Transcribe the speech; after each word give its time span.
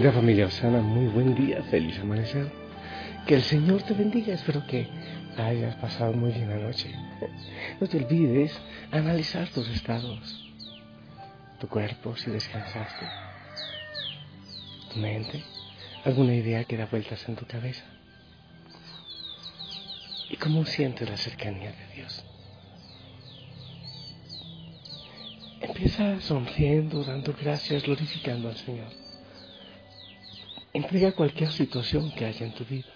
Linda 0.00 0.14
familia 0.14 0.46
Osana, 0.46 0.80
muy 0.80 1.08
buen 1.08 1.34
día, 1.34 1.62
feliz 1.64 1.98
amanecer. 1.98 2.50
Que 3.26 3.34
el 3.34 3.42
Señor 3.42 3.82
te 3.82 3.92
bendiga, 3.92 4.32
espero 4.32 4.66
que 4.66 4.88
hayas 5.36 5.76
pasado 5.76 6.14
muy 6.14 6.32
bien 6.32 6.48
la 6.48 6.56
noche. 6.56 6.90
No 7.78 7.86
te 7.86 7.98
olvides 7.98 8.58
analizar 8.92 9.50
tus 9.50 9.68
estados, 9.68 10.42
tu 11.60 11.68
cuerpo 11.68 12.16
si 12.16 12.30
descansaste, 12.30 13.06
tu 14.90 15.00
mente, 15.00 15.44
alguna 16.06 16.34
idea 16.34 16.64
que 16.64 16.78
da 16.78 16.86
vueltas 16.86 17.28
en 17.28 17.36
tu 17.36 17.44
cabeza. 17.44 17.84
¿Y 20.30 20.36
cómo 20.36 20.64
sientes 20.64 21.10
la 21.10 21.18
cercanía 21.18 21.72
de 21.72 21.94
Dios? 21.94 22.24
Empieza 25.60 26.18
sonriendo, 26.22 27.04
dando 27.04 27.34
gracias, 27.38 27.82
glorificando 27.82 28.48
al 28.48 28.56
Señor. 28.56 29.09
Entrega 30.90 31.12
cualquier 31.12 31.52
situación 31.52 32.10
que 32.10 32.24
haya 32.24 32.44
en 32.44 32.52
tu 32.52 32.64
vida. 32.64 32.88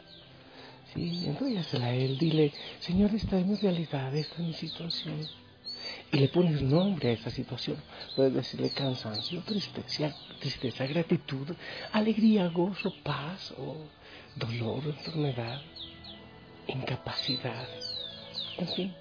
Sí, 0.93 1.33
a 1.81 1.95
Él. 1.95 2.19
Dile, 2.19 2.53
Señor, 2.81 3.15
esta 3.15 3.39
es 3.39 3.47
mi 3.47 3.55
realidad, 3.55 4.13
esta 4.17 4.35
es 4.35 4.41
mi 4.41 4.53
situación. 4.53 5.25
Y 6.11 6.19
le 6.19 6.27
pones 6.27 6.61
nombre 6.61 7.11
a 7.11 7.13
esa 7.13 7.31
situación. 7.31 7.77
Puedes 8.17 8.35
decirle 8.35 8.71
cansancio, 8.71 9.43
tristeza, 9.43 10.13
tristeza, 10.41 10.87
gratitud, 10.87 11.55
alegría, 11.93 12.49
gozo, 12.49 12.93
paz 13.05 13.55
o 13.59 13.77
dolor, 14.35 14.83
enfermedad, 14.87 15.63
incapacidad. 16.67 17.69
En 18.59 18.69
fin, 18.71 18.95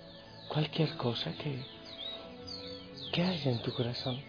cualquier 0.50 0.96
cosa 0.98 1.34
que, 1.34 1.66
que 3.12 3.24
haya 3.24 3.50
en 3.54 3.60
tu 3.64 3.74
corazón 3.74 4.22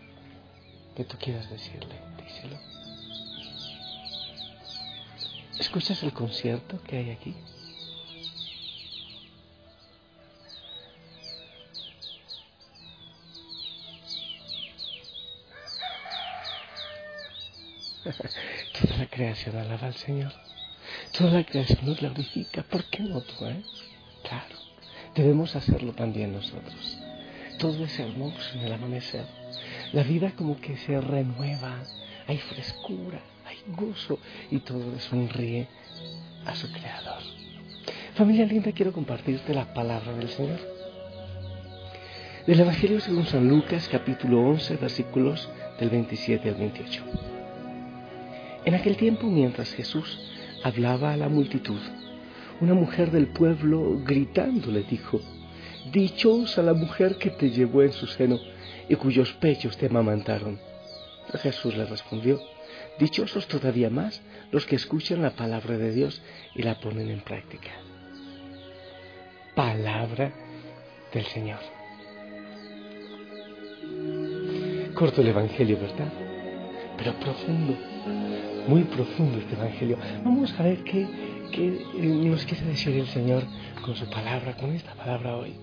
que 0.96 1.04
tú 1.04 1.18
quieras 1.18 1.50
decirle, 1.50 1.96
díselo. 2.16 2.83
¿Escuchas 5.58 6.02
el 6.02 6.12
concierto 6.12 6.80
que 6.82 6.96
hay 6.96 7.10
aquí? 7.10 7.34
Toda 18.80 18.96
la 18.98 19.06
creación 19.06 19.56
alaba 19.56 19.86
al 19.86 19.94
Señor. 19.94 20.32
Toda 21.16 21.30
la 21.30 21.44
creación 21.44 21.86
nos 21.86 22.00
glorifica. 22.00 22.64
¿Por 22.64 22.84
qué 22.84 23.02
no 23.04 23.20
tú, 23.20 23.46
eh? 23.46 23.62
Claro, 24.22 24.56
debemos 25.14 25.54
hacerlo 25.54 25.92
también 25.92 26.32
nosotros. 26.32 26.98
Todo 27.58 27.84
es 27.84 27.96
hermoso 27.98 28.54
en 28.54 28.60
el 28.60 28.72
amanecer. 28.72 29.24
La 29.92 30.02
vida 30.02 30.32
como 30.36 30.60
que 30.60 30.76
se 30.78 31.00
renueva. 31.00 31.80
Hay 32.26 32.38
frescura 32.38 33.20
y 34.50 34.58
todo 34.60 34.90
le 34.90 35.00
sonríe 35.00 35.68
a 36.46 36.54
su 36.54 36.70
creador. 36.70 37.22
Familia 38.14 38.46
linda, 38.46 38.72
quiero 38.72 38.92
compartirte 38.92 39.54
la 39.54 39.72
palabra 39.74 40.12
del 40.12 40.28
Señor. 40.28 40.60
Del 42.46 42.60
Evangelio 42.60 43.00
según 43.00 43.26
San 43.26 43.48
Lucas, 43.48 43.88
capítulo 43.90 44.40
11, 44.50 44.76
versículos 44.76 45.48
del 45.80 45.90
27 45.90 46.48
al 46.48 46.54
28. 46.56 47.02
En 48.66 48.74
aquel 48.74 48.96
tiempo, 48.96 49.26
mientras 49.26 49.72
Jesús 49.72 50.18
hablaba 50.62 51.12
a 51.12 51.16
la 51.16 51.28
multitud, 51.28 51.80
una 52.60 52.74
mujer 52.74 53.10
del 53.10 53.28
pueblo 53.28 54.00
gritando 54.04 54.70
le 54.70 54.82
dijo, 54.84 55.20
Dichosa 55.92 56.62
la 56.62 56.72
mujer 56.72 57.16
que 57.16 57.30
te 57.30 57.50
llevó 57.50 57.82
en 57.82 57.92
su 57.92 58.06
seno 58.06 58.38
y 58.88 58.94
cuyos 58.94 59.32
pechos 59.34 59.76
te 59.76 59.86
amamantaron. 59.86 60.58
Jesús 61.32 61.76
le 61.76 61.84
respondió, 61.84 62.40
Dichosos 62.98 63.48
todavía 63.48 63.90
más 63.90 64.22
los 64.52 64.66
que 64.66 64.76
escuchan 64.76 65.22
la 65.22 65.30
palabra 65.30 65.76
de 65.76 65.92
Dios 65.92 66.22
y 66.54 66.62
la 66.62 66.78
ponen 66.78 67.10
en 67.10 67.20
práctica. 67.20 67.70
Palabra 69.54 70.32
del 71.12 71.24
Señor. 71.26 71.58
Corto 74.94 75.22
el 75.22 75.28
Evangelio, 75.28 75.78
¿verdad? 75.80 76.12
Pero 76.96 77.18
profundo, 77.18 77.76
muy 78.68 78.84
profundo 78.84 79.38
este 79.38 79.54
Evangelio. 79.54 79.98
Vamos 80.22 80.54
a 80.58 80.62
ver 80.62 80.84
qué, 80.84 81.06
qué 81.50 81.84
nos 81.98 82.44
quiere 82.44 82.64
decir 82.66 82.94
el 82.94 83.08
Señor 83.08 83.42
con 83.84 83.96
su 83.96 84.08
palabra, 84.08 84.56
con 84.56 84.72
esta 84.72 84.94
palabra 84.94 85.36
hoy. 85.36 85.54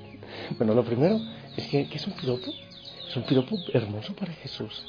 Bueno, 0.58 0.74
lo 0.74 0.84
primero 0.84 1.20
es 1.56 1.66
que, 1.68 1.88
que 1.88 1.96
es 1.96 2.08
un 2.08 2.14
piropo, 2.14 2.52
es 3.08 3.16
un 3.16 3.24
piropo 3.24 3.58
hermoso 3.74 4.14
para 4.16 4.34
Jesús. 4.34 4.84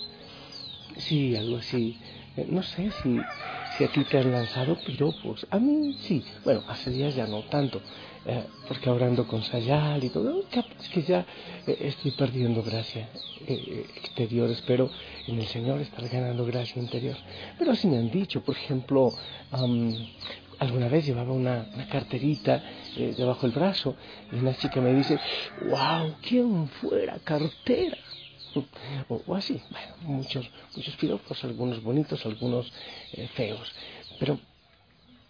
Sí, 0.98 1.36
algo 1.36 1.56
así 1.56 1.96
eh, 2.36 2.46
no 2.48 2.62
sé 2.62 2.90
si, 3.02 3.20
si 3.76 3.84
a 3.84 3.88
ti 3.88 4.04
te 4.04 4.18
han 4.18 4.32
lanzado 4.32 4.76
piropos. 4.76 5.46
A 5.50 5.58
mí 5.58 5.94
sí. 6.00 6.24
Bueno, 6.44 6.62
hace 6.68 6.90
días 6.90 7.14
ya 7.14 7.26
no 7.26 7.42
tanto. 7.42 7.80
Eh, 8.24 8.44
porque 8.68 8.88
ahora 8.88 9.06
ando 9.06 9.26
con 9.26 9.42
Sayal 9.42 10.02
y 10.02 10.08
todo. 10.08 10.44
Capaz 10.50 10.88
que 10.88 11.02
ya 11.02 11.26
eh, 11.66 11.76
estoy 11.80 12.12
perdiendo 12.12 12.62
gracia 12.62 13.08
exterior. 13.46 14.48
Espero 14.50 14.90
en 15.26 15.40
el 15.40 15.46
Señor 15.46 15.80
estar 15.80 16.08
ganando 16.08 16.46
gracia 16.46 16.80
interior. 16.80 17.16
Pero 17.58 17.72
así 17.72 17.86
me 17.86 17.98
han 17.98 18.10
dicho. 18.10 18.42
Por 18.42 18.56
ejemplo, 18.56 19.12
alguna 20.58 20.88
vez 20.88 21.04
llevaba 21.04 21.32
una, 21.32 21.66
una 21.74 21.86
carterita 21.88 22.62
debajo 22.96 23.42
del 23.42 23.54
brazo 23.54 23.96
y 24.30 24.36
una 24.36 24.56
chica 24.56 24.80
me 24.80 24.94
dice, 24.94 25.18
wow, 25.68 26.14
¿quién 26.22 26.68
fuera 26.68 27.18
cartera? 27.24 27.98
O, 29.08 29.34
así. 29.34 29.60
Bueno, 29.70 29.94
muchos, 30.02 30.48
muchos 30.76 30.96
piropos, 30.96 31.42
algunos 31.44 31.82
bonitos, 31.82 32.24
algunos 32.26 32.72
eh, 33.12 33.28
feos. 33.34 33.72
Pero 34.18 34.38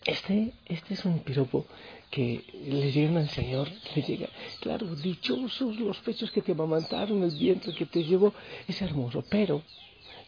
este, 0.04 0.52
este 0.66 0.94
es 0.94 1.04
un 1.04 1.20
piropo 1.20 1.66
que 2.10 2.44
le 2.66 2.92
llegan 2.92 3.16
al 3.16 3.30
Señor, 3.30 3.70
le 3.94 4.02
llega, 4.02 4.28
claro, 4.60 4.94
dichosos 4.96 5.78
los 5.78 5.98
pechos 5.98 6.30
que 6.30 6.42
te 6.42 6.52
amamantaron, 6.52 7.22
el 7.22 7.30
vientre 7.30 7.74
que 7.74 7.86
te 7.86 8.04
llevó, 8.04 8.34
es 8.68 8.82
hermoso, 8.82 9.24
pero 9.30 9.62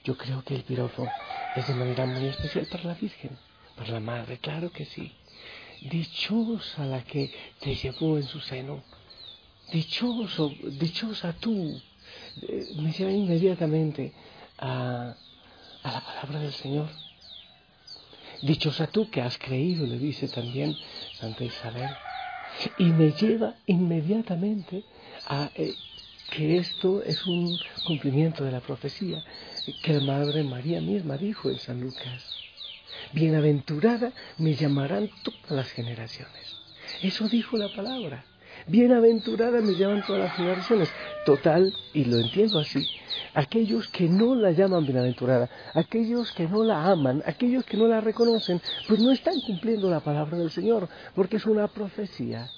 yo 0.04 0.16
creo 0.16 0.42
que 0.44 0.54
el 0.54 0.62
piropo 0.62 1.06
es 1.56 1.66
de 1.66 1.74
manera 1.74 2.06
muy 2.06 2.26
especial 2.26 2.66
para 2.70 2.84
la 2.84 2.94
Virgen, 2.94 3.36
para 3.76 3.90
la 3.90 4.00
Madre, 4.00 4.38
claro 4.38 4.70
que 4.70 4.84
sí. 4.84 5.12
Dichosa 5.82 6.86
la 6.86 7.04
que 7.04 7.30
te 7.60 7.74
llevó 7.74 8.16
en 8.16 8.24
su 8.24 8.40
seno. 8.40 8.82
Dichoso, 9.72 10.52
dichosa 10.78 11.34
tú. 11.34 11.80
Eh, 12.42 12.72
me 12.76 12.92
lleva 12.92 13.10
inmediatamente 13.10 14.12
a, 14.58 15.14
a 15.82 15.92
la 15.92 16.00
palabra 16.00 16.40
del 16.40 16.52
Señor. 16.52 16.88
Dichosa 18.42 18.88
tú 18.88 19.10
que 19.10 19.22
has 19.22 19.38
creído, 19.38 19.86
le 19.86 19.98
dice 19.98 20.28
también 20.28 20.76
Santa 21.14 21.44
Isabel. 21.44 21.90
Y 22.78 22.84
me 22.84 23.12
lleva 23.12 23.54
inmediatamente 23.66 24.84
a 25.26 25.50
eh, 25.54 25.74
que 26.30 26.56
esto 26.56 27.02
es 27.02 27.24
un 27.26 27.58
cumplimiento 27.84 28.44
de 28.44 28.52
la 28.52 28.60
profecía 28.60 29.24
que 29.82 29.92
la 29.94 30.00
Madre 30.00 30.42
María 30.42 30.80
misma 30.80 31.16
dijo 31.16 31.50
en 31.50 31.58
San 31.58 31.80
Lucas. 31.80 32.22
Bienaventurada 33.12 34.12
me 34.38 34.54
llamarán 34.54 35.10
todas 35.22 35.50
las 35.50 35.70
generaciones. 35.70 36.56
Eso 37.02 37.28
dijo 37.28 37.56
la 37.56 37.68
palabra. 37.74 38.24
Bienaventurada 38.66 39.60
me 39.60 39.74
llaman 39.74 40.04
todas 40.06 40.22
las 40.22 40.36
generaciones. 40.36 40.90
Total, 41.26 41.72
y 41.92 42.04
lo 42.04 42.18
entiendo 42.18 42.58
así, 42.58 42.86
aquellos 43.34 43.88
que 43.88 44.08
no 44.08 44.34
la 44.34 44.52
llaman 44.52 44.84
bienaventurada, 44.84 45.50
aquellos 45.74 46.32
que 46.32 46.48
no 46.48 46.64
la 46.64 46.84
aman, 46.90 47.22
aquellos 47.26 47.64
que 47.64 47.76
no 47.76 47.86
la 47.86 48.00
reconocen, 48.00 48.60
pues 48.88 49.00
no 49.00 49.12
están 49.12 49.40
cumpliendo 49.40 49.90
la 49.90 50.00
palabra 50.00 50.38
del 50.38 50.50
Señor, 50.50 50.88
porque 51.14 51.36
es 51.36 51.46
una 51.46 51.68
profecía 51.68 52.48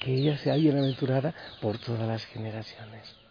que 0.00 0.14
ella 0.14 0.36
sea 0.38 0.56
bienaventurada 0.56 1.34
por 1.60 1.78
todas 1.78 2.06
las 2.06 2.24
generaciones. 2.26 3.22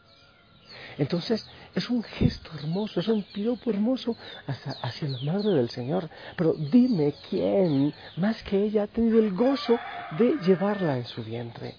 Entonces, 0.97 1.47
es 1.73 1.89
un 1.89 2.03
gesto 2.03 2.51
hermoso, 2.57 2.99
es 2.99 3.07
un 3.07 3.23
piropo 3.23 3.69
hermoso 3.69 4.15
hacia, 4.45 4.73
hacia, 4.81 5.07
la 5.07 5.33
Madre 5.33 5.51
del 5.53 5.69
Señor. 5.69 6.09
Pero 6.35 6.53
dime 6.53 7.13
quién, 7.29 7.93
más 8.17 8.41
que 8.43 8.63
ella, 8.63 8.83
ha 8.83 8.87
tenido 8.87 9.19
el 9.19 9.33
gozo 9.33 9.79
de 10.17 10.37
llevarla 10.45 10.97
en 10.97 11.05
su 11.05 11.23
vientre, 11.23 11.75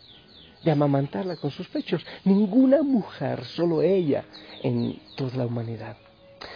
de 0.65 0.71
amamantarla 0.71 1.37
con 1.37 1.51
sus 1.51 1.69
pechos. 1.69 2.05
Ninguna 2.25 2.83
mujer, 2.83 3.45
solo 3.45 3.83
ella, 3.83 4.25
en 4.63 5.01
toda 5.17 5.37
la 5.37 5.47
humanidad. 5.47 5.97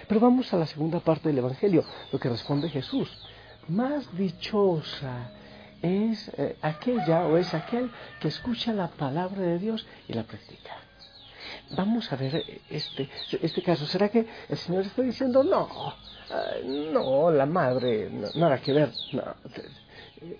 Pero 0.09 0.21
vamos 0.21 0.53
a 0.53 0.57
la 0.57 0.67
segunda 0.67 1.01
parte 1.01 1.29
del 1.29 1.39
Evangelio, 1.39 1.85
lo 2.13 2.19
que 2.19 2.29
responde 2.29 2.69
Jesús. 2.69 3.09
Más 3.69 4.17
dichosa 4.17 5.31
es 5.83 6.29
eh, 6.37 6.57
aquella 6.63 7.27
o 7.27 7.37
es 7.37 7.53
aquel 7.55 7.91
que 8.21 8.29
escucha 8.29 8.73
la 8.73 8.89
palabra 8.89 9.43
de 9.43 9.59
Dios 9.59 9.87
y 10.09 10.13
la 10.13 10.23
practica. 10.23 10.77
Vamos 11.71 12.13
a 12.13 12.17
ver 12.17 12.45
este, 12.71 13.09
este 13.43 13.63
caso. 13.63 13.87
¿Será 13.87 14.09
que 14.09 14.27
el 14.49 14.57
Señor 14.57 14.85
está 14.85 15.03
diciendo, 15.03 15.43
no, 15.43 15.95
eh, 16.31 16.91
no, 16.93 17.31
la 17.31 17.47
madre, 17.47 18.11
nada 18.37 18.59
que 18.59 18.73
ver? 18.73 18.91
No, 19.13 19.23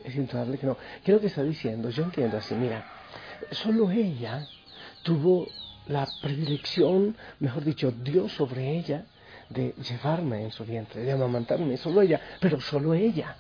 es 0.05 0.15
indudable 0.15 0.59
que 0.59 0.67
no. 0.67 0.77
¿Qué 1.05 1.13
es 1.13 1.15
lo 1.17 1.21
que 1.21 1.27
está 1.27 1.43
diciendo? 1.43 1.91
Yo 1.91 2.05
entiendo 2.05 2.37
así, 2.37 2.55
mira, 2.55 2.85
solo 3.51 3.91
ella 3.91 4.49
tuvo 5.03 5.49
la 5.87 6.07
predilección, 6.21 7.17
mejor 7.41 7.65
dicho, 7.65 7.93
Dios 7.93 8.33
sobre 8.33 8.77
ella, 8.77 9.07
de 9.49 9.75
llevarme 9.75 10.43
en 10.43 10.51
su 10.51 10.65
vientre, 10.65 11.03
de 11.03 11.13
amamantarme, 11.13 11.77
solo 11.77 12.03
ella, 12.03 12.21
pero 12.41 12.61
solo 12.61 12.95
ella. 12.95 13.37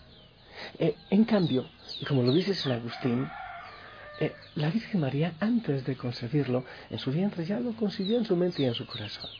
Eh, 0.78 0.94
en 1.10 1.24
cambio, 1.24 1.66
como 2.06 2.22
lo 2.22 2.32
dice 2.32 2.54
San 2.54 2.72
Agustín, 2.72 3.28
eh, 4.20 4.32
la 4.54 4.70
Virgen 4.70 5.00
María, 5.00 5.34
antes 5.40 5.84
de 5.84 5.96
concebirlo 5.96 6.64
en 6.90 6.98
su 6.98 7.10
vientre, 7.10 7.44
ya 7.44 7.60
lo 7.60 7.72
concibió 7.72 8.16
en 8.16 8.24
su 8.24 8.36
mente 8.36 8.62
y 8.62 8.66
en 8.66 8.74
su 8.74 8.86
corazón. 8.86 9.30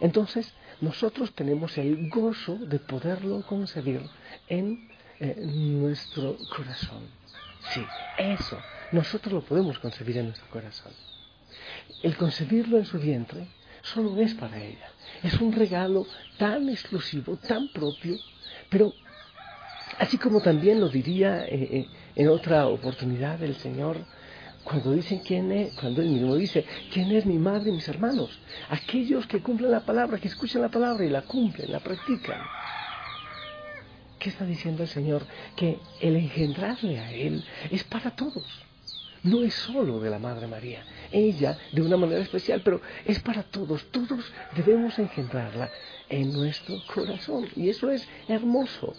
Entonces, 0.00 0.54
nosotros 0.80 1.34
tenemos 1.34 1.76
el 1.78 2.08
gozo 2.08 2.56
de 2.56 2.78
poderlo 2.78 3.42
concebir 3.42 4.00
en 4.48 4.88
eh, 5.20 5.34
nuestro 5.42 6.36
corazón. 6.54 7.02
Sí, 7.72 7.84
eso, 8.18 8.58
nosotros 8.92 9.32
lo 9.32 9.40
podemos 9.42 9.78
concebir 9.78 10.18
en 10.18 10.26
nuestro 10.26 10.48
corazón. 10.48 10.92
El 12.02 12.16
concebirlo 12.16 12.78
en 12.78 12.86
su 12.86 12.98
vientre 12.98 13.48
solo 13.82 14.20
es 14.20 14.34
para 14.34 14.62
ella. 14.62 14.88
Es 15.22 15.34
un 15.40 15.52
regalo 15.52 16.06
tan 16.38 16.68
exclusivo, 16.68 17.36
tan 17.36 17.68
propio, 17.68 18.16
pero 18.68 18.92
Así 19.98 20.18
como 20.18 20.40
también 20.40 20.80
lo 20.80 20.88
diría 20.88 21.46
eh, 21.46 21.54
eh, 21.54 21.88
en 22.16 22.28
otra 22.28 22.66
oportunidad 22.66 23.42
el 23.42 23.56
Señor 23.56 23.96
cuando 24.62 24.92
dicen 24.92 25.20
quién 25.20 25.52
es, 25.52 25.74
cuando 25.74 26.02
él 26.02 26.08
mismo 26.08 26.34
dice, 26.34 26.66
quién 26.92 27.12
es 27.12 27.24
mi 27.24 27.38
madre 27.38 27.70
y 27.70 27.74
mis 27.74 27.88
hermanos, 27.88 28.36
aquellos 28.68 29.24
que 29.28 29.40
cumplen 29.40 29.70
la 29.70 29.80
palabra, 29.80 30.18
que 30.18 30.26
escuchan 30.26 30.60
la 30.60 30.70
palabra 30.70 31.04
y 31.04 31.08
la 31.08 31.22
cumplen, 31.22 31.70
la 31.70 31.78
practican. 31.78 32.40
¿Qué 34.18 34.30
está 34.30 34.44
diciendo 34.44 34.82
el 34.82 34.88
Señor? 34.88 35.22
Que 35.54 35.78
el 36.00 36.16
engendrarle 36.16 36.98
a 36.98 37.12
Él 37.12 37.44
es 37.70 37.84
para 37.84 38.10
todos. 38.16 38.65
No 39.22 39.42
es 39.42 39.54
solo 39.54 40.00
de 40.00 40.10
la 40.10 40.18
Madre 40.18 40.46
María, 40.46 40.84
ella 41.10 41.58
de 41.72 41.82
una 41.82 41.96
manera 41.96 42.22
especial, 42.22 42.60
pero 42.64 42.80
es 43.04 43.20
para 43.20 43.42
todos. 43.42 43.84
Todos 43.90 44.32
debemos 44.54 44.98
engendrarla 44.98 45.70
en 46.08 46.32
nuestro 46.32 46.76
corazón. 46.92 47.48
Y 47.56 47.68
eso 47.68 47.90
es 47.90 48.06
hermoso. 48.28 48.94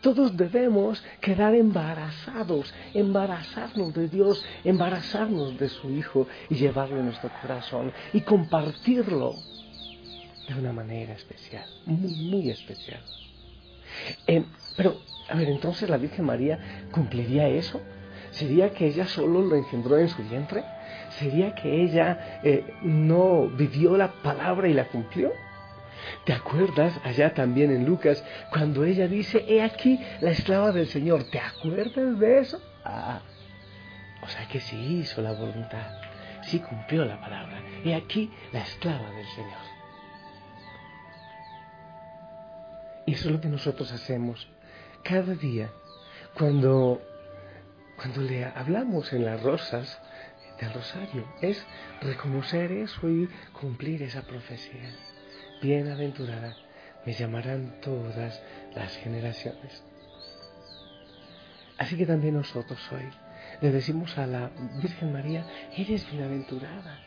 Todos 0.00 0.36
debemos 0.36 1.02
quedar 1.20 1.54
embarazados, 1.54 2.72
embarazarnos 2.94 3.92
de 3.92 4.08
Dios, 4.08 4.42
embarazarnos 4.64 5.58
de 5.58 5.68
su 5.68 5.90
Hijo 5.90 6.26
y 6.48 6.54
llevarlo 6.54 6.98
en 6.98 7.06
nuestro 7.06 7.30
corazón 7.42 7.92
y 8.12 8.22
compartirlo 8.22 9.36
de 10.48 10.54
una 10.54 10.72
manera 10.72 11.12
especial, 11.12 11.66
muy, 11.84 12.14
muy 12.14 12.50
especial. 12.50 13.02
Eh, 14.26 14.44
pero, 14.76 15.00
a 15.28 15.36
ver, 15.36 15.48
entonces 15.48 15.88
la 15.90 15.98
Virgen 15.98 16.24
María 16.24 16.86
cumpliría 16.90 17.48
eso. 17.48 17.80
¿Sería 18.30 18.70
que 18.72 18.86
ella 18.86 19.06
solo 19.06 19.42
lo 19.42 19.56
engendró 19.56 19.98
en 19.98 20.08
su 20.08 20.22
vientre? 20.22 20.64
¿Sería 21.18 21.54
que 21.54 21.82
ella 21.82 22.40
eh, 22.42 22.64
no 22.82 23.48
vivió 23.48 23.96
la 23.96 24.12
palabra 24.22 24.68
y 24.68 24.74
la 24.74 24.86
cumplió? 24.86 25.32
¿Te 26.24 26.32
acuerdas 26.32 26.98
allá 27.04 27.34
también 27.34 27.70
en 27.70 27.84
Lucas 27.84 28.24
cuando 28.50 28.84
ella 28.84 29.08
dice, 29.08 29.44
he 29.48 29.62
aquí 29.62 30.00
la 30.20 30.30
esclava 30.30 30.72
del 30.72 30.86
Señor? 30.86 31.24
¿Te 31.24 31.40
acuerdas 31.40 32.18
de 32.18 32.38
eso? 32.38 32.60
Ah, 32.84 33.20
o 34.22 34.28
sea 34.28 34.46
que 34.48 34.60
sí 34.60 34.76
hizo 35.00 35.22
la 35.22 35.32
voluntad, 35.32 36.00
sí 36.42 36.60
cumplió 36.60 37.04
la 37.04 37.20
palabra. 37.20 37.60
He 37.84 37.94
aquí 37.94 38.30
la 38.52 38.60
esclava 38.60 39.10
del 39.10 39.26
Señor. 39.26 39.80
Y 43.06 43.14
eso 43.14 43.28
es 43.28 43.34
lo 43.34 43.40
que 43.40 43.48
nosotros 43.48 43.90
hacemos 43.92 44.46
cada 45.02 45.34
día 45.34 45.70
cuando, 46.34 47.00
cuando 48.00 48.22
le 48.22 48.46
hablamos 48.46 49.12
en 49.12 49.26
las 49.26 49.42
rosas 49.42 50.00
del 50.58 50.72
rosario. 50.72 51.26
Es 51.42 51.62
reconocer 52.00 52.72
eso 52.72 53.10
y 53.10 53.28
cumplir 53.52 54.02
esa 54.02 54.22
profecía 54.22 54.90
bienaventurada 55.60 56.56
me 57.04 57.12
llamarán 57.12 57.80
todas 57.82 58.40
las 58.74 58.96
generaciones. 58.96 59.82
Así 61.76 61.96
que 61.96 62.06
también 62.06 62.34
nosotros 62.34 62.78
hoy 62.92 63.08
le 63.60 63.70
decimos 63.70 64.16
a 64.18 64.26
la 64.26 64.50
Virgen 64.82 65.12
María, 65.12 65.46
eres 65.76 66.10
bienaventurada. 66.10 67.00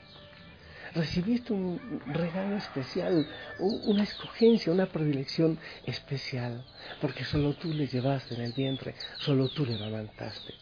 Recibiste 0.94 1.54
un 1.54 2.02
regalo 2.06 2.58
especial, 2.58 3.28
una 3.60 4.04
escogencia, 4.04 4.72
una 4.72 4.86
predilección 4.86 5.58
especial, 5.86 6.64
porque 7.02 7.24
solo 7.24 7.56
tú 7.56 7.74
le 7.74 7.88
llevaste 7.88 8.36
en 8.36 8.42
el 8.42 8.54
vientre, 8.54 8.94
solo 9.18 9.50
tú 9.50 9.66
le 9.66 9.78
levantaste 9.78 10.54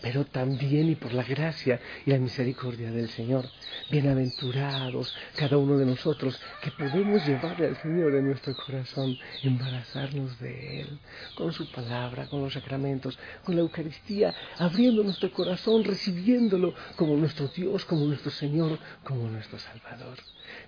pero 0.00 0.24
también 0.24 0.88
y 0.88 0.94
por 0.94 1.12
la 1.12 1.24
gracia 1.24 1.80
y 2.06 2.10
la 2.10 2.18
misericordia 2.18 2.90
del 2.90 3.08
Señor. 3.08 3.48
Bienaventurados 3.90 5.14
cada 5.36 5.56
uno 5.56 5.76
de 5.76 5.86
nosotros 5.86 6.40
que 6.62 6.70
podemos 6.70 7.26
llevarle 7.26 7.68
al 7.68 7.76
Señor 7.76 8.14
en 8.14 8.26
nuestro 8.26 8.54
corazón, 8.56 9.16
embarazarnos 9.42 10.38
de 10.38 10.82
Él, 10.82 10.98
con 11.36 11.52
su 11.52 11.70
palabra, 11.70 12.26
con 12.26 12.42
los 12.42 12.52
sacramentos, 12.52 13.18
con 13.44 13.56
la 13.56 13.62
Eucaristía, 13.62 14.34
abriendo 14.58 15.02
nuestro 15.02 15.32
corazón, 15.32 15.84
recibiéndolo 15.84 16.74
como 16.96 17.16
nuestro 17.16 17.48
Dios, 17.48 17.84
como 17.84 18.04
nuestro 18.06 18.30
Señor, 18.30 18.78
como 19.04 19.28
nuestro 19.28 19.58
Salvador. 19.58 20.18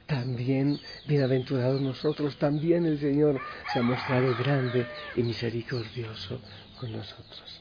También, 0.07 0.79
bienaventurados 1.07 1.81
nosotros, 1.81 2.37
también 2.37 2.85
el 2.85 2.99
Señor 2.99 3.41
se 3.73 3.79
ha 3.79 3.83
mostrado 3.83 4.37
grande 4.37 4.87
y 5.17 5.23
misericordioso 5.23 6.41
con 6.79 6.93
nosotros. 6.93 7.60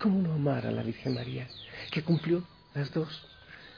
¿Cómo 0.00 0.22
no 0.22 0.32
amar 0.32 0.66
a 0.66 0.70
la 0.70 0.82
Virgen 0.82 1.12
María, 1.12 1.46
que 1.90 2.02
cumplió 2.02 2.42
las 2.72 2.90
dos, 2.90 3.28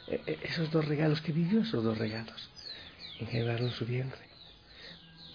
eh, 0.07 0.23
eh, 0.25 0.39
esos 0.45 0.71
dos 0.71 0.87
regalos, 0.87 1.21
que 1.21 1.33
vivió 1.33 1.63
esos 1.63 1.83
dos 1.83 1.99
regalos? 1.99 2.49
Engendrarlo 3.19 3.67
en 3.67 3.73
su 3.73 3.85
vientre, 3.85 4.21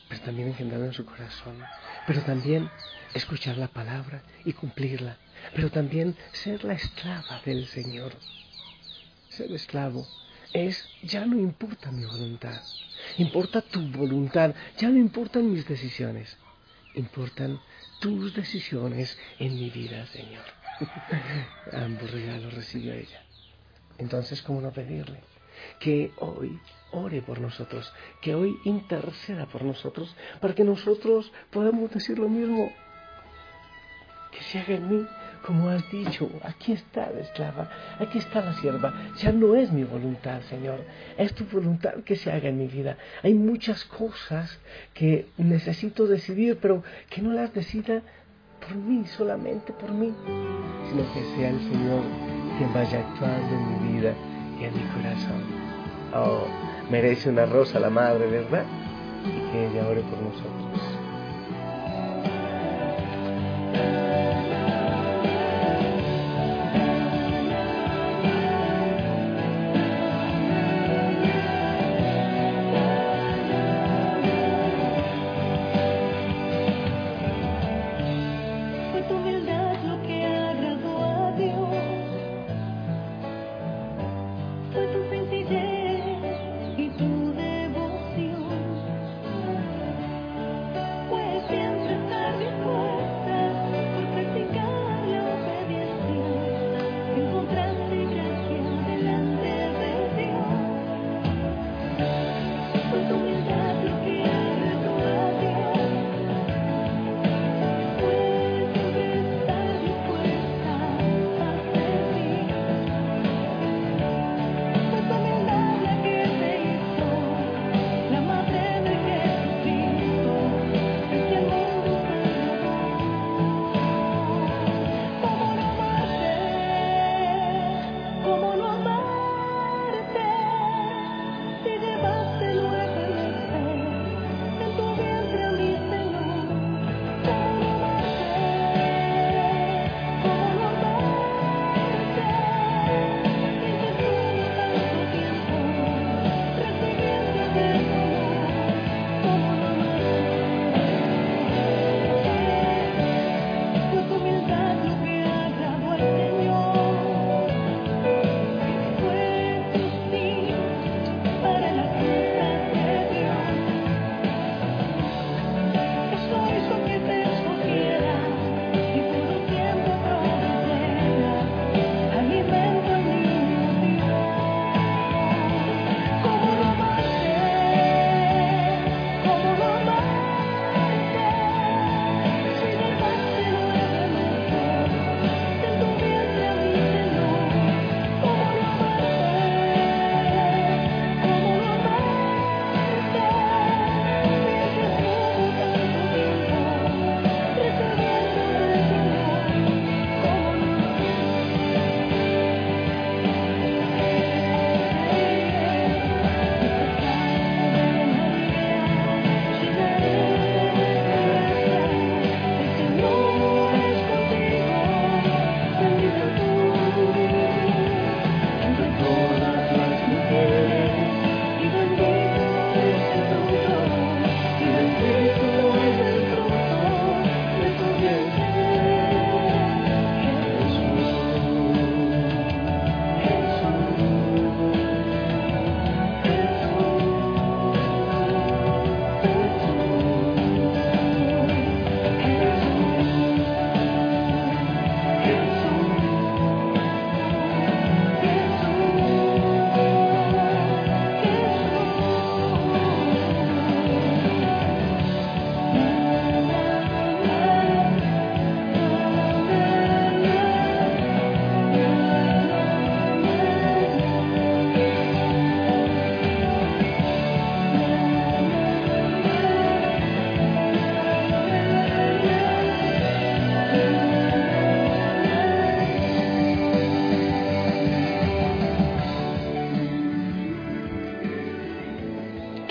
pero 0.08 0.22
también 0.22 0.48
engendrarlo 0.48 0.86
en 0.86 0.94
su 0.94 1.06
corazón, 1.06 1.62
pero 2.08 2.22
también 2.22 2.70
escuchar 3.14 3.58
la 3.58 3.68
palabra 3.68 4.24
y 4.46 4.54
cumplirla, 4.54 5.18
pero 5.54 5.70
también 5.70 6.16
ser 6.32 6.64
la 6.64 6.76
esclava 6.76 7.42
del 7.44 7.68
Señor. 7.68 8.14
Ser 9.28 9.52
esclavo 9.52 10.08
es, 10.54 10.88
ya 11.04 11.26
no 11.26 11.38
importa 11.38 11.92
mi 11.92 12.06
voluntad, 12.06 12.62
importa 13.18 13.62
tu 13.62 13.82
voluntad, 13.90 14.56
ya 14.78 14.88
no 14.88 14.98
importan 15.00 15.52
mis 15.52 15.68
decisiones, 15.68 16.38
importan 16.96 17.60
tus 18.00 18.34
decisiones 18.34 19.18
en 19.38 19.54
mi 19.56 19.70
vida, 19.70 20.08
Señor. 20.08 20.57
Ambos 21.74 22.12
regalos 22.12 22.54
recibió 22.54 22.94
ella. 22.94 23.22
Entonces, 23.98 24.42
¿cómo 24.42 24.62
no 24.62 24.72
pedirle? 24.72 25.20
Que 25.80 26.12
hoy 26.18 26.60
ore 26.92 27.22
por 27.22 27.40
nosotros, 27.40 27.92
que 28.22 28.36
hoy 28.36 28.58
interceda 28.64 29.48
por 29.48 29.64
nosotros, 29.64 30.16
para 30.40 30.54
que 30.54 30.64
nosotros 30.64 31.32
podamos 31.52 31.92
decir 31.92 32.20
lo 32.20 32.30
mismo. 32.30 32.72
Que 34.32 34.44
se 34.44 34.60
haga 34.60 34.76
en 34.76 34.90
mí 34.90 35.08
como 35.48 35.70
has 35.70 35.90
dicho, 35.90 36.30
aquí 36.44 36.74
está 36.74 37.10
la 37.10 37.22
esclava, 37.22 37.70
aquí 38.00 38.18
está 38.18 38.42
la 38.42 38.54
sierva, 38.56 38.94
ya 39.18 39.32
no 39.32 39.56
es 39.56 39.72
mi 39.72 39.86
voluntad, 39.86 40.42
Señor, 40.50 40.82
es 41.18 41.34
tu 41.34 41.46
voluntad 41.46 42.04
que 42.04 42.18
se 42.18 42.32
haga 42.32 42.50
en 42.50 42.58
mi 42.58 42.68
vida. 42.68 42.98
Hay 43.24 43.34
muchas 43.34 43.86
cosas 43.86 44.60
que 44.94 45.28
necesito 45.38 46.06
decidir, 46.06 46.58
pero 46.62 46.84
que 47.10 47.22
no 47.22 47.32
las 47.32 47.54
decida 47.54 48.02
por 48.68 48.78
mí, 48.78 49.06
solamente 49.06 49.72
por 49.74 49.92
mí, 49.92 50.14
sino 50.90 51.14
que 51.14 51.24
sea 51.36 51.50
el 51.50 51.60
Señor 51.60 52.02
quien 52.58 52.74
vaya 52.74 53.00
actuando 53.00 53.56
en 53.56 53.84
mi 53.84 53.94
vida 53.94 54.14
y 54.60 54.66
en 54.66 54.74
mi 54.74 54.84
corazón. 54.92 55.44
Oh, 56.14 56.46
merece 56.90 57.30
una 57.30 57.46
rosa 57.46 57.80
la 57.80 57.90
Madre, 57.90 58.28
¿verdad? 58.28 58.66
Y 59.26 59.52
que 59.52 59.68
ella 59.68 59.88
ore 59.88 60.02
por 60.02 60.20
nosotros. 60.20 60.97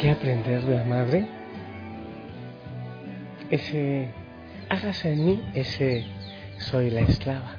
Aprender 0.04 0.62
de 0.62 0.76
la 0.76 0.84
madre? 0.84 1.26
Ese, 3.50 4.08
hágase 4.68 5.12
en 5.12 5.24
mí 5.24 5.42
ese 5.54 6.04
soy 6.58 6.90
la 6.90 7.00
esclava. 7.00 7.56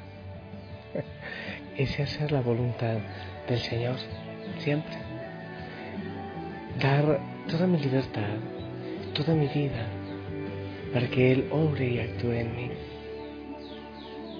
Ese 1.76 2.02
hacer 2.02 2.32
la 2.32 2.40
voluntad 2.40 2.96
del 3.48 3.58
Señor 3.58 3.96
siempre. 4.58 4.96
Dar 6.80 7.20
toda 7.48 7.66
mi 7.66 7.78
libertad, 7.78 8.36
toda 9.14 9.34
mi 9.34 9.46
vida, 9.46 9.86
para 10.92 11.06
que 11.08 11.32
Él 11.32 11.48
obre 11.52 11.88
y 11.88 12.00
actúe 12.00 12.32
en 12.32 12.56
mí. 12.56 12.70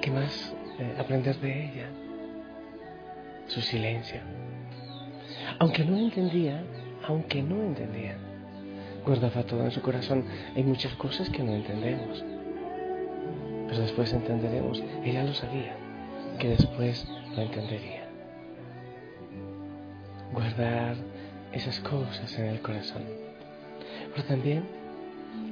¿Qué 0.01 0.11
más 0.11 0.55
eh, 0.81 0.95
aprender 0.99 1.37
de 1.37 1.65
ella? 1.67 1.89
Su 3.47 3.61
silencio. 3.61 4.21
Aunque 5.61 5.85
no 5.85 5.97
entendía, 5.97 6.63
aunque 7.07 7.43
no 7.43 7.63
entendía, 7.63 8.17
guardaba 9.05 9.43
todo 9.45 9.65
en 9.65 9.71
su 9.71 9.81
corazón. 9.81 10.25
Hay 10.55 10.63
muchas 10.65 10.93
cosas 10.95 11.29
que 11.31 11.43
no 11.43 11.55
entendemos, 11.55 12.25
pero 13.69 13.81
después 13.81 14.13
entenderemos. 14.13 14.83
Ella 15.05 15.25
lo 15.25 15.35
sabía, 15.35 15.77
que 16.39 16.49
después 16.49 17.07
lo 17.35 17.43
entendería. 17.43 18.09
Guardar 20.33 20.97
esas 21.53 21.81
cosas 21.81 22.39
en 22.39 22.47
el 22.47 22.61
corazón. 22.61 23.03
Pero 24.15 24.27
también 24.27 24.65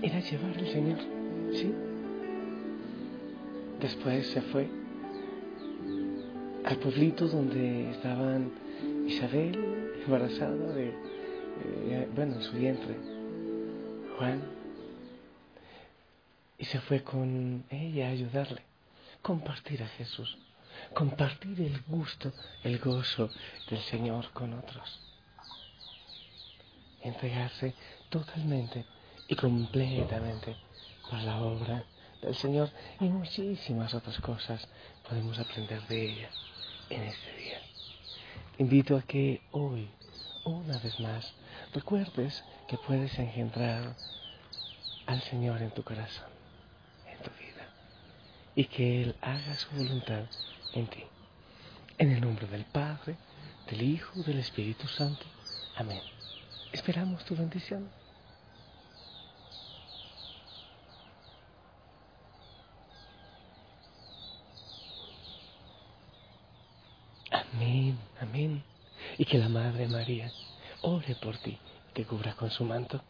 era 0.02 0.20
llevar 0.20 0.56
al 0.58 0.66
Señor, 0.66 0.98
¿sí? 1.52 1.74
Después 3.80 4.26
se 4.28 4.40
fue 4.40 4.68
al 6.64 6.76
pueblito 6.78 7.28
donde 7.28 7.90
estaban 7.90 8.50
Isabel, 9.06 9.56
embarazada 10.04 10.72
de, 10.74 10.92
eh, 11.64 12.08
bueno, 12.14 12.36
en 12.36 12.42
su 12.42 12.52
vientre, 12.52 12.96
Juan, 14.16 14.42
y 16.58 16.64
se 16.64 16.80
fue 16.80 17.02
con 17.02 17.64
ella 17.70 18.06
a 18.06 18.10
ayudarle, 18.10 18.62
compartir 19.22 19.82
a 19.82 19.88
Jesús, 19.88 20.36
compartir 20.94 21.60
el 21.60 21.80
gusto, 21.82 22.32
el 22.62 22.78
gozo 22.78 23.30
del 23.68 23.80
Señor 23.80 24.30
con 24.32 24.54
otros, 24.54 25.00
entregarse 27.02 27.74
totalmente 28.08 28.84
y 29.28 29.36
completamente 29.36 30.56
para 31.10 31.22
la 31.22 31.42
obra 31.42 31.84
del 32.22 32.34
Señor 32.34 32.70
y 33.00 33.04
muchísimas 33.04 33.94
otras 33.94 34.18
cosas 34.20 34.66
podemos 35.08 35.38
aprender 35.38 35.82
de 35.88 36.12
ella 36.12 36.30
en 36.90 37.02
este 37.02 37.36
día. 37.36 37.60
invito 38.58 38.96
a 38.96 39.02
que 39.02 39.42
hoy, 39.52 39.88
una 40.44 40.78
vez 40.78 40.98
más, 41.00 41.34
recuerdes 41.72 42.44
que 42.68 42.76
puedes 42.78 43.18
engendrar 43.18 43.94
al 45.06 45.20
Señor 45.22 45.62
en 45.62 45.70
tu 45.70 45.82
corazón, 45.82 46.28
en 47.06 47.18
tu 47.18 47.30
vida, 47.38 47.68
y 48.54 48.64
que 48.64 49.02
Él 49.02 49.16
haga 49.20 49.54
su 49.54 49.70
voluntad 49.76 50.24
en 50.72 50.86
ti. 50.88 51.04
En 51.98 52.12
el 52.12 52.20
nombre 52.20 52.46
del 52.46 52.64
Padre, 52.64 53.16
del 53.70 53.82
Hijo, 53.82 54.22
del 54.22 54.38
Espíritu 54.38 54.86
Santo. 54.86 55.24
Amén. 55.76 56.02
Esperamos 56.72 57.24
tu 57.24 57.34
bendición. 57.34 57.88
Amén, 67.30 67.98
amén. 68.20 68.62
Y 69.18 69.24
que 69.24 69.38
la 69.38 69.48
Madre 69.48 69.88
María 69.88 70.30
ore 70.86 71.16
por 71.16 71.36
ti, 71.38 71.58
te 71.92 72.04
cubra 72.04 72.34
con 72.34 72.50
su 72.50 72.64
manto. 72.64 73.02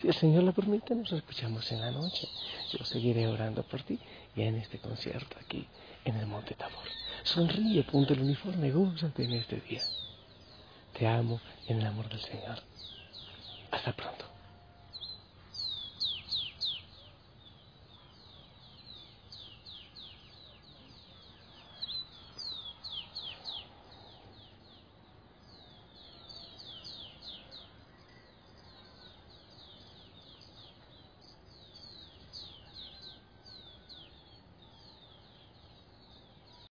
Si 0.00 0.08
el 0.08 0.14
Señor 0.14 0.44
lo 0.44 0.52
permite, 0.52 0.94
nos 0.94 1.12
escuchamos 1.12 1.70
en 1.72 1.80
la 1.80 1.90
noche. 1.90 2.26
Yo 2.72 2.84
seguiré 2.84 3.26
orando 3.26 3.62
por 3.62 3.82
ti 3.82 3.98
y 4.34 4.42
en 4.42 4.56
este 4.56 4.78
concierto 4.78 5.36
aquí 5.40 5.66
en 6.04 6.16
el 6.16 6.26
Monte 6.26 6.54
Tabor. 6.54 6.88
Sonríe, 7.22 7.82
ponte 7.84 8.14
el 8.14 8.22
uniforme, 8.22 8.70
gózate 8.70 9.24
en 9.24 9.34
este 9.34 9.60
día. 9.60 9.82
Te 10.96 11.06
amo 11.06 11.40
en 11.66 11.80
el 11.80 11.86
amor 11.86 12.08
del 12.08 12.20
Señor. 12.20 12.58
Hasta 13.70 13.92
pronto. 13.92 14.27